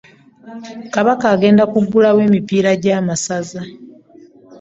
[0.93, 3.61] Kabaka agenda kugulawo emipiira gy'amasaza.